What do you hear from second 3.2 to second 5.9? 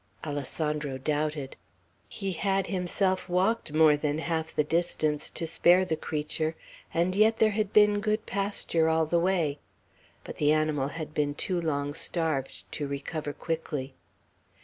walked more than half the distance, to spare